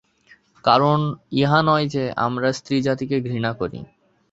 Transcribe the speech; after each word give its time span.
কারণ 0.63 0.99
ইহা 1.31 1.59
নয় 1.61 1.85
যে, 1.87 2.03
আমরা 2.17 2.49
স্ত্রীজাতিকে 2.53 3.17
ঘৃণা 3.21 3.51
করি। 3.53 3.79